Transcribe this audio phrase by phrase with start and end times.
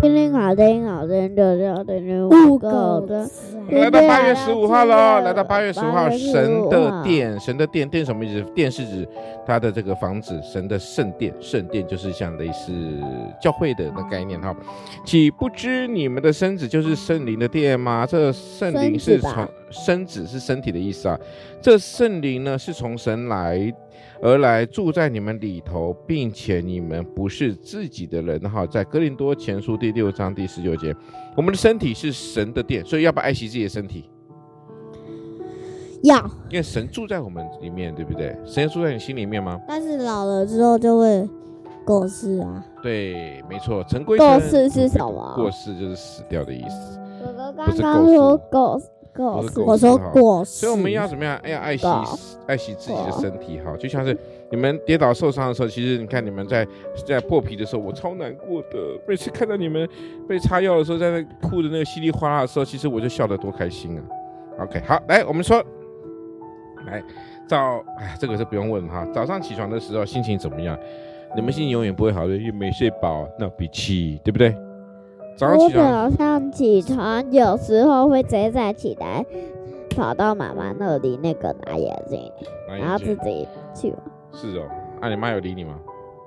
[0.00, 3.28] 听听好听好听的，就等于五狗的。
[3.70, 5.20] 来到八月十五号喽！
[5.20, 8.42] 来到八月十五号，神的殿，神的殿，殿什么意思？
[8.54, 9.08] 殿是指
[9.46, 12.72] 他的这个房子，神的圣殿，圣殿就是像类似
[13.40, 14.54] 教会的那概念哈。
[15.04, 18.04] 岂不知你们的身子就是圣灵的殿吗？
[18.04, 19.32] 这圣灵是从
[19.72, 21.18] 身子是身体的意思啊。
[21.60, 23.74] 这圣灵呢是从神来。
[24.24, 30.94] 而来住在你们里头，并且你们不是自己的人哈，在哥林多前书第六章第十九节，
[31.36, 34.08] 我们的身体是神的殿，所以要不要爱惜自己的身体？
[36.04, 36.18] 要，
[36.48, 38.36] 因为神住在我们里面，对不对？
[38.46, 39.60] 神住在你心里面吗？
[39.66, 41.28] 但是老了之后就会
[41.84, 42.64] 过世啊。
[42.80, 45.32] 对，没错，陈归过世是什么？
[45.34, 46.96] 过世就是死掉的意思。
[47.20, 48.80] 哥哥刚刚说过
[49.14, 49.22] 世。
[49.22, 51.36] 过世，我说过世，所以我们要怎么样？
[51.42, 51.86] 哎呀，爱惜
[52.46, 54.16] 爱惜自己的身体哈，就像是
[54.50, 56.66] 你们跌倒受伤的时候，其实你看你们在
[57.06, 58.78] 在破皮的时候，我超难过的。
[59.06, 59.88] 每次看到你们
[60.28, 64.02] 被擦药的时候，在那哭的那个稀里哗啦的时候，其实我就笑得多开心啊。
[64.60, 65.62] OK，好，来我们说，
[66.86, 67.02] 来
[67.46, 69.06] 早，哎，这个是不用问哈。
[69.12, 70.78] 早上起床的时候心情怎么样？
[71.34, 74.54] 你们心情永远不会好的，因为没睡饱，闹脾气，对不对？
[75.40, 79.24] 我早上起床，有时候会直接再起来，
[79.90, 82.30] 跑到妈妈那里那个拿眼镜，
[82.68, 83.98] 然后自己去玩。
[84.32, 84.64] 是哦，
[85.00, 85.78] 那、啊、你妈有理你吗？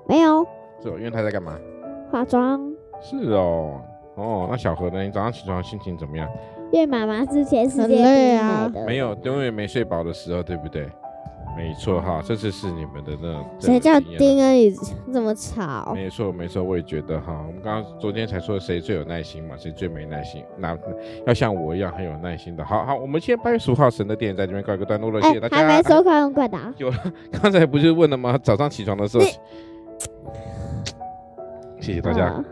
[0.06, 0.44] 没有。
[0.82, 1.58] 是哦，因为她在干嘛？
[2.10, 2.60] 化妆。
[3.00, 3.80] 是哦，
[4.16, 5.02] 哦，那小何呢？
[5.02, 6.28] 你早上起床心情怎么样？
[6.72, 10.86] 因为妈妈之前是累啊，没有，因为没睡饱的时候，对不对？
[11.56, 14.74] 没错哈，这次是你们的那谁叫丁恩宇
[15.12, 15.92] 这么吵？
[15.94, 17.42] 没错没错，我也觉得哈。
[17.46, 20.44] 我们刚刚昨天才说谁最有耐心嘛，谁最没耐心？
[20.58, 20.76] 那
[21.26, 22.64] 要像我一样很有耐心的。
[22.64, 25.56] 好好，我们现在八月十五号神的电影在这边告一个段落了，谢谢大家。
[25.56, 26.72] 还没收快问快答？
[26.76, 26.96] 有了，
[27.42, 28.38] 刚才不是问了吗？
[28.42, 29.24] 早上起床的时候。
[31.80, 32.44] 谢谢大家，